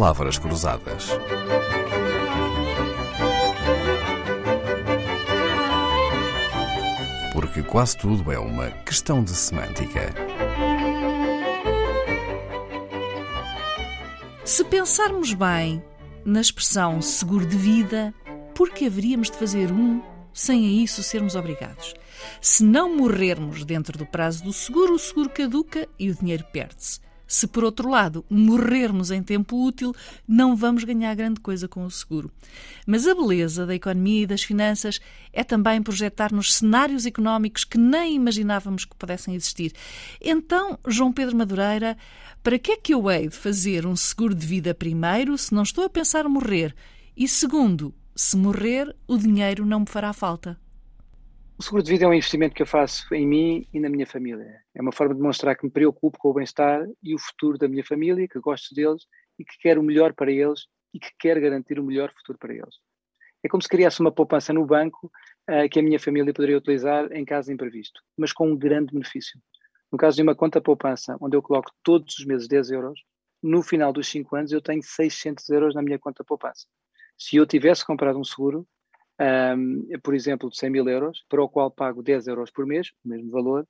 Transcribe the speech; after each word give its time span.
Palavras 0.00 0.38
Cruzadas. 0.38 1.10
Porque 7.34 7.62
quase 7.62 7.98
tudo 7.98 8.32
é 8.32 8.38
uma 8.38 8.70
questão 8.70 9.22
de 9.22 9.32
semântica. 9.32 10.14
Se 14.42 14.64
pensarmos 14.64 15.34
bem 15.34 15.84
na 16.24 16.40
expressão 16.40 17.02
seguro 17.02 17.44
de 17.44 17.58
vida, 17.58 18.14
por 18.54 18.70
que 18.70 18.86
haveríamos 18.86 19.30
de 19.30 19.36
fazer 19.36 19.70
um 19.70 20.00
sem 20.32 20.64
a 20.64 20.82
isso 20.82 21.02
sermos 21.02 21.34
obrigados? 21.34 21.92
Se 22.40 22.64
não 22.64 22.96
morrermos 22.96 23.66
dentro 23.66 23.98
do 23.98 24.06
prazo 24.06 24.44
do 24.44 24.52
seguro, 24.54 24.94
o 24.94 24.98
seguro 24.98 25.28
caduca 25.28 25.86
e 25.98 26.08
o 26.08 26.14
dinheiro 26.14 26.46
perde-se. 26.50 27.09
Se, 27.30 27.46
por 27.46 27.62
outro 27.62 27.88
lado, 27.88 28.24
morrermos 28.28 29.12
em 29.12 29.22
tempo 29.22 29.64
útil, 29.64 29.94
não 30.26 30.56
vamos 30.56 30.82
ganhar 30.82 31.14
grande 31.14 31.38
coisa 31.38 31.68
com 31.68 31.86
o 31.86 31.90
seguro. 31.90 32.28
Mas 32.84 33.06
a 33.06 33.14
beleza 33.14 33.64
da 33.64 33.72
economia 33.72 34.24
e 34.24 34.26
das 34.26 34.42
finanças 34.42 35.00
é 35.32 35.44
também 35.44 35.80
projetar-nos 35.80 36.56
cenários 36.56 37.06
económicos 37.06 37.62
que 37.62 37.78
nem 37.78 38.16
imaginávamos 38.16 38.84
que 38.84 38.96
pudessem 38.96 39.36
existir. 39.36 39.72
Então, 40.20 40.76
João 40.88 41.12
Pedro 41.12 41.36
Madureira, 41.36 41.96
para 42.42 42.58
que 42.58 42.72
é 42.72 42.76
que 42.76 42.92
eu 42.92 43.08
hei 43.08 43.28
de 43.28 43.36
fazer 43.36 43.86
um 43.86 43.94
seguro 43.94 44.34
de 44.34 44.44
vida 44.44 44.74
primeiro 44.74 45.38
se 45.38 45.54
não 45.54 45.62
estou 45.62 45.84
a 45.84 45.88
pensar 45.88 46.28
morrer? 46.28 46.74
E 47.16 47.28
segundo, 47.28 47.94
se 48.12 48.36
morrer, 48.36 48.92
o 49.06 49.16
dinheiro 49.16 49.64
não 49.64 49.80
me 49.80 49.86
fará 49.86 50.12
falta. 50.12 50.58
O 51.60 51.62
seguro 51.62 51.82
de 51.82 51.90
vida 51.90 52.06
é 52.06 52.08
um 52.08 52.14
investimento 52.14 52.54
que 52.54 52.62
eu 52.62 52.66
faço 52.66 53.14
em 53.14 53.26
mim 53.26 53.68
e 53.70 53.78
na 53.78 53.90
minha 53.90 54.06
família. 54.06 54.62
É 54.74 54.80
uma 54.80 54.90
forma 54.90 55.12
de 55.12 55.20
demonstrar 55.20 55.54
que 55.54 55.66
me 55.66 55.70
preocupo 55.70 56.16
com 56.18 56.30
o 56.30 56.32
bem-estar 56.32 56.88
e 57.02 57.14
o 57.14 57.18
futuro 57.18 57.58
da 57.58 57.68
minha 57.68 57.84
família, 57.84 58.26
que 58.26 58.40
gosto 58.40 58.74
deles 58.74 59.02
e 59.38 59.44
que 59.44 59.58
quero 59.60 59.82
o 59.82 59.84
melhor 59.84 60.14
para 60.14 60.32
eles 60.32 60.60
e 60.94 60.98
que 60.98 61.10
quero 61.18 61.38
garantir 61.38 61.78
o 61.78 61.84
melhor 61.84 62.10
futuro 62.14 62.38
para 62.38 62.54
eles. 62.54 62.76
É 63.44 63.48
como 63.50 63.62
se 63.62 63.68
criasse 63.68 64.00
uma 64.00 64.10
poupança 64.10 64.54
no 64.54 64.64
banco 64.64 65.12
uh, 65.50 65.68
que 65.70 65.78
a 65.78 65.82
minha 65.82 66.00
família 66.00 66.32
poderia 66.32 66.56
utilizar 66.56 67.12
em 67.12 67.26
caso 67.26 67.48
de 67.48 67.52
imprevisto, 67.52 68.00
mas 68.16 68.32
com 68.32 68.50
um 68.50 68.56
grande 68.56 68.94
benefício. 68.94 69.38
No 69.92 69.98
caso 69.98 70.16
de 70.16 70.22
uma 70.22 70.34
conta 70.34 70.62
poupança, 70.62 71.18
onde 71.20 71.36
eu 71.36 71.42
coloco 71.42 71.70
todos 71.84 72.18
os 72.18 72.24
meses 72.24 72.48
10 72.48 72.70
euros, 72.70 72.98
no 73.42 73.62
final 73.62 73.92
dos 73.92 74.08
5 74.08 74.34
anos 74.34 74.50
eu 74.50 74.62
tenho 74.62 74.82
600 74.82 75.46
euros 75.50 75.74
na 75.74 75.82
minha 75.82 75.98
conta 75.98 76.24
poupança. 76.24 76.66
Se 77.18 77.36
eu 77.36 77.44
tivesse 77.44 77.84
comprado 77.84 78.18
um 78.18 78.24
seguro, 78.24 78.66
um, 79.20 79.86
por 80.02 80.14
exemplo, 80.14 80.48
de 80.48 80.56
100 80.56 80.70
mil 80.70 80.88
euros, 80.88 81.24
para 81.28 81.42
o 81.42 81.48
qual 81.48 81.70
pago 81.70 82.02
10 82.02 82.26
euros 82.26 82.50
por 82.50 82.66
mês, 82.66 82.90
o 83.04 83.08
mesmo 83.08 83.30
valor, 83.30 83.66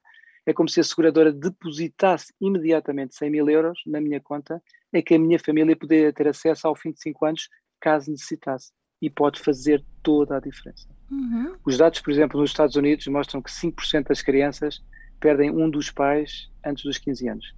é 0.47 0.53
como 0.53 0.69
se 0.69 0.81
a 0.81 0.85
seguradora 0.85 1.33
depositasse 1.33 2.33
imediatamente 2.41 3.15
100 3.15 3.31
mil 3.31 3.49
euros 3.49 3.81
na 3.87 4.01
minha 4.01 4.21
conta, 4.21 4.63
é 4.93 5.03
que 5.03 5.15
a 5.15 5.19
minha 5.19 5.39
família 5.39 5.77
poderia 5.77 6.13
ter 6.13 6.29
acesso 6.29 6.67
ao 6.67 6.77
fim 6.77 6.93
de 6.93 7.01
5 7.01 7.25
anos, 7.27 7.49
caso 7.81 8.11
necessitasse. 8.11 8.73
E 9.03 9.09
pode 9.09 9.41
fazer 9.41 9.83
toda 10.03 10.37
a 10.37 10.41
diferença. 10.41 10.87
Uhum. 11.11 11.57
Os 11.65 11.79
dados, 11.79 12.01
por 12.01 12.11
exemplo, 12.11 12.39
nos 12.39 12.51
Estados 12.51 12.77
Unidos 12.77 13.07
mostram 13.07 13.41
que 13.41 13.51
5% 13.51 14.09
das 14.09 14.21
crianças 14.21 14.83
perdem 15.19 15.51
um 15.51 15.71
dos 15.71 15.91
pais 15.91 16.51
antes 16.65 16.85
dos 16.85 16.99
15 16.99 17.29
anos. 17.29 17.55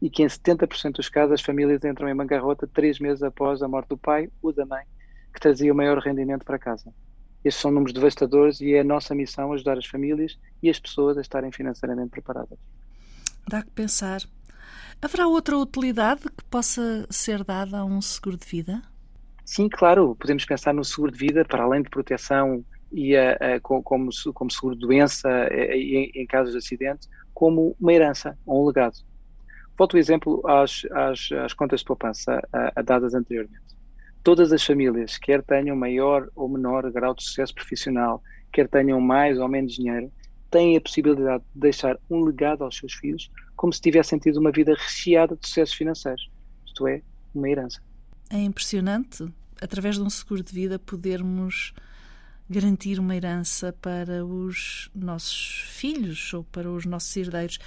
E 0.00 0.08
que 0.08 0.22
em 0.22 0.26
70% 0.26 0.92
dos 0.92 1.08
casos 1.08 1.32
as 1.32 1.42
famílias 1.42 1.84
entram 1.84 2.08
em 2.08 2.16
bancarrota 2.16 2.66
três 2.66 2.98
meses 2.98 3.22
após 3.22 3.62
a 3.62 3.68
morte 3.68 3.88
do 3.88 3.98
pai 3.98 4.30
ou 4.42 4.52
da 4.52 4.64
mãe, 4.64 4.84
que 5.34 5.40
trazia 5.40 5.72
o 5.72 5.76
maior 5.76 5.98
rendimento 5.98 6.44
para 6.44 6.58
casa. 6.58 6.92
Estes 7.46 7.62
são 7.62 7.70
números 7.70 7.92
devastadores 7.92 8.60
e 8.60 8.74
é 8.74 8.80
a 8.80 8.84
nossa 8.84 9.14
missão 9.14 9.52
ajudar 9.52 9.78
as 9.78 9.86
famílias 9.86 10.36
e 10.60 10.68
as 10.68 10.80
pessoas 10.80 11.16
a 11.16 11.20
estarem 11.20 11.52
financeiramente 11.52 12.10
preparadas. 12.10 12.58
Dá 13.48 13.62
que 13.62 13.70
pensar. 13.70 14.22
Haverá 15.00 15.28
outra 15.28 15.56
utilidade 15.56 16.22
que 16.22 16.42
possa 16.50 17.06
ser 17.08 17.44
dada 17.44 17.78
a 17.78 17.84
um 17.84 18.02
seguro 18.02 18.36
de 18.36 18.44
vida? 18.44 18.82
Sim, 19.44 19.68
claro. 19.68 20.16
Podemos 20.16 20.44
pensar 20.44 20.74
no 20.74 20.84
seguro 20.84 21.12
de 21.12 21.18
vida 21.18 21.44
para 21.44 21.62
além 21.62 21.82
de 21.82 21.88
proteção 21.88 22.64
e 22.90 23.16
a, 23.16 23.34
a, 23.34 23.60
como, 23.60 24.10
como 24.34 24.50
seguro 24.50 24.74
de 24.74 24.80
doença 24.80 25.28
em, 25.52 26.10
em 26.16 26.26
casos 26.26 26.50
de 26.50 26.58
acidente, 26.58 27.08
como 27.32 27.76
uma 27.80 27.92
herança 27.92 28.36
ou 28.44 28.64
um 28.64 28.66
legado. 28.66 28.96
Volto 29.78 29.94
o 29.94 29.98
exemplo 29.98 30.42
às, 30.48 30.84
às, 30.90 31.30
às 31.44 31.52
contas 31.52 31.78
de 31.78 31.86
poupança 31.86 32.42
a, 32.52 32.82
dadas 32.82 33.14
anteriormente 33.14 33.75
todas 34.26 34.52
as 34.52 34.64
famílias, 34.64 35.16
quer 35.18 35.40
tenham 35.40 35.76
maior 35.76 36.28
ou 36.34 36.48
menor 36.48 36.90
grau 36.90 37.14
de 37.14 37.22
sucesso 37.22 37.54
profissional, 37.54 38.20
quer 38.52 38.68
tenham 38.68 39.00
mais 39.00 39.38
ou 39.38 39.46
menos 39.46 39.74
dinheiro, 39.74 40.10
têm 40.50 40.76
a 40.76 40.80
possibilidade 40.80 41.44
de 41.54 41.60
deixar 41.60 41.96
um 42.10 42.24
legado 42.24 42.64
aos 42.64 42.76
seus 42.76 42.92
filhos 42.94 43.30
como 43.54 43.72
se 43.72 43.80
tivessem 43.80 44.18
tido 44.18 44.40
uma 44.40 44.50
vida 44.50 44.74
recheada 44.74 45.36
de 45.36 45.46
sucessos 45.46 45.76
financeiros. 45.76 46.28
Isto 46.66 46.88
é, 46.88 47.02
uma 47.32 47.48
herança. 47.48 47.80
É 48.28 48.38
impressionante, 48.38 49.24
através 49.62 49.94
de 49.94 50.02
um 50.02 50.10
seguro 50.10 50.42
de 50.42 50.52
vida, 50.52 50.76
podermos 50.76 51.72
garantir 52.50 52.98
uma 52.98 53.14
herança 53.14 53.72
para 53.80 54.26
os 54.26 54.90
nossos 54.92 55.66
filhos 55.68 56.34
ou 56.34 56.42
para 56.42 56.68
os 56.68 56.84
nossos 56.84 57.16
herdeiros. 57.16 57.60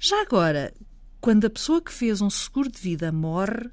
Já 0.00 0.22
agora, 0.22 0.72
quando 1.20 1.44
a 1.44 1.50
pessoa 1.50 1.82
que 1.82 1.92
fez 1.92 2.22
um 2.22 2.30
seguro 2.30 2.70
de 2.70 2.80
vida 2.80 3.12
morre, 3.12 3.70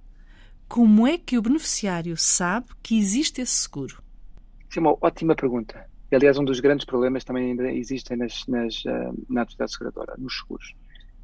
como 0.70 1.08
é 1.08 1.18
que 1.18 1.36
o 1.36 1.42
beneficiário 1.42 2.16
sabe 2.16 2.68
que 2.84 2.96
existe 2.96 3.42
esse 3.42 3.54
seguro? 3.54 4.04
Sim, 4.70 4.80
é 4.80 4.82
uma 4.82 4.98
ótima 5.02 5.36
pergunta. 5.36 5.90
Aliás, 6.12 6.38
um 6.38 6.46
dos 6.46 6.60
grandes 6.60 6.86
problemas 6.86 7.24
também 7.24 7.50
ainda 7.50 7.72
existem 7.72 8.16
nas, 8.16 8.46
nas, 8.48 8.86
uh, 8.86 9.26
na 9.28 9.42
atividade 9.42 9.72
seguradora, 9.72 10.14
nos 10.20 10.38
seguros. 10.38 10.76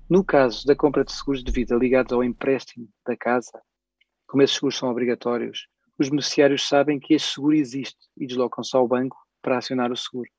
No 0.09 0.23
caso 0.23 0.65
da 0.65 0.75
compra 0.75 1.05
de 1.05 1.13
seguros 1.13 1.43
de 1.43 1.51
vida 1.51 1.75
ligados 1.75 2.11
ao 2.11 2.23
empréstimo 2.23 2.89
da 3.05 3.15
casa, 3.15 3.61
como 4.25 4.41
esses 4.41 4.55
seguros 4.55 4.77
são 4.77 4.89
obrigatórios, 4.89 5.67
os 5.99 6.09
beneficiários 6.09 6.67
sabem 6.67 6.99
que 6.99 7.13
esse 7.13 7.27
seguro 7.27 7.55
existe 7.55 7.99
e 8.17 8.25
deslocam-se 8.25 8.75
ao 8.75 8.87
banco 8.87 9.17
para 9.43 9.59
acionar 9.59 9.91
o 9.91 9.95
seguro. 9.95 10.29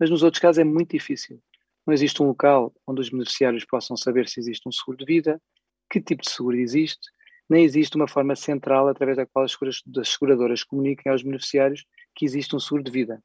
Mas 0.00 0.10
nos 0.10 0.24
outros 0.24 0.40
casos 0.40 0.58
é 0.58 0.64
muito 0.64 0.90
difícil. 0.90 1.40
Não 1.86 1.94
existe 1.94 2.20
um 2.20 2.26
local 2.26 2.74
onde 2.86 3.00
os 3.00 3.08
beneficiários 3.08 3.64
possam 3.64 3.96
saber 3.96 4.28
se 4.28 4.40
existe 4.40 4.68
um 4.68 4.72
seguro 4.72 4.98
de 4.98 5.04
vida, 5.04 5.40
que 5.88 6.00
tipo 6.00 6.22
de 6.22 6.30
seguro 6.30 6.56
existe 6.56 7.08
nem 7.48 7.64
existe 7.64 7.96
uma 7.96 8.06
forma 8.06 8.36
central 8.36 8.88
através 8.88 9.16
da 9.16 9.26
qual 9.26 9.44
as 9.44 9.56
seguradoras 10.04 10.62
comuniquem 10.62 11.10
aos 11.10 11.22
beneficiários 11.22 11.84
que 12.14 12.24
existe 12.24 12.54
um 12.54 12.60
seguro 12.60 12.82
de 12.82 12.90
vida. 12.90 13.22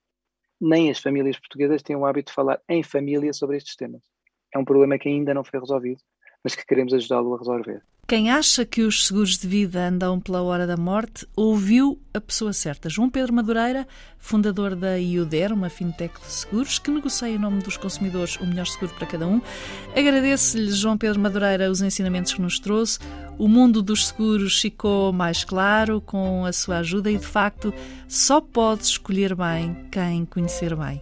Nem 0.59 0.89
as 0.89 0.99
famílias 0.99 1.37
portuguesas 1.37 1.81
têm 1.81 1.95
o 1.95 2.05
hábito 2.05 2.31
de 2.31 2.35
falar 2.35 2.61
em 2.69 2.81
família 2.83 3.33
sobre 3.33 3.57
estes 3.57 3.75
temas. 3.75 4.01
É 4.53 4.57
um 4.57 4.65
problema 4.65 4.97
que 4.97 5.09
ainda 5.09 5.33
não 5.33 5.43
foi 5.43 5.59
resolvido, 5.59 5.99
mas 6.43 6.55
que 6.55 6.65
queremos 6.65 6.93
ajudá-lo 6.93 7.33
a 7.35 7.37
resolver. 7.37 7.81
Quem 8.05 8.29
acha 8.29 8.65
que 8.65 8.81
os 8.81 9.07
seguros 9.07 9.37
de 9.37 9.47
vida 9.47 9.87
andam 9.87 10.19
pela 10.19 10.41
hora 10.41 10.67
da 10.67 10.75
morte 10.75 11.25
ouviu 11.37 11.97
a 12.13 12.19
pessoa 12.19 12.51
certa. 12.51 12.89
João 12.89 13.09
Pedro 13.09 13.33
Madureira, 13.33 13.87
fundador 14.19 14.75
da 14.75 14.99
IUDER, 14.99 15.53
uma 15.53 15.69
fintech 15.69 16.13
de 16.19 16.25
seguros, 16.27 16.77
que 16.77 16.91
negocia 16.91 17.29
em 17.29 17.39
nome 17.39 17.63
dos 17.63 17.77
consumidores 17.77 18.35
o 18.35 18.45
melhor 18.45 18.67
seguro 18.67 18.93
para 18.93 19.07
cada 19.07 19.25
um. 19.25 19.41
Agradeço-lhe, 19.95 20.69
João 20.73 20.97
Pedro 20.97 21.21
Madureira, 21.21 21.71
os 21.71 21.81
ensinamentos 21.81 22.33
que 22.33 22.41
nos 22.41 22.59
trouxe. 22.59 22.99
O 23.37 23.47
mundo 23.47 23.81
dos 23.81 24.07
seguros 24.07 24.59
ficou 24.59 25.13
mais 25.13 25.45
claro 25.45 26.01
com 26.01 26.45
a 26.45 26.51
sua 26.51 26.79
ajuda 26.79 27.09
e, 27.09 27.17
de 27.17 27.25
facto, 27.25 27.73
só 28.05 28.41
pode 28.41 28.83
escolher 28.83 29.33
bem 29.33 29.87
quem 29.89 30.25
conhecer 30.25 30.75
bem. 30.75 31.01